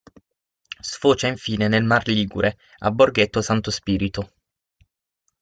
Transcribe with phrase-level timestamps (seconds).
[0.89, 4.31] Sfocia infine nel Mar Ligure a Borghetto Santo Spirito.